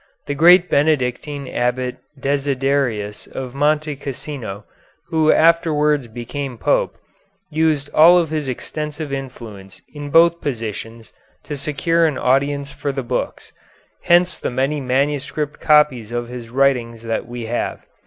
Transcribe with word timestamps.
The 0.25 0.33
great 0.33 0.67
Benedictine 0.67 1.47
Abbot 1.47 1.97
Desiderius 2.19 3.27
of 3.27 3.53
Monte 3.53 3.95
Cassino, 3.97 4.65
who 5.09 5.31
afterwards 5.31 6.07
became 6.07 6.57
Pope, 6.57 6.97
used 7.51 7.87
all 7.93 8.17
of 8.17 8.31
his 8.31 8.49
extensive 8.49 9.13
influence 9.13 9.79
in 9.93 10.09
both 10.09 10.41
positions 10.41 11.13
to 11.43 11.55
secure 11.55 12.07
an 12.07 12.17
audience 12.17 12.71
for 12.71 12.91
the 12.91 13.03
books 13.03 13.53
hence 14.05 14.39
the 14.39 14.49
many 14.49 14.81
manuscript 14.81 15.59
copies 15.61 16.11
of 16.11 16.29
his 16.29 16.49
writings 16.49 17.03
that 17.03 17.27
we 17.27 17.45
have. 17.45 17.85